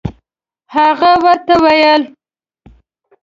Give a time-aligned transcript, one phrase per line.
[0.73, 2.03] هغه ورته ویل.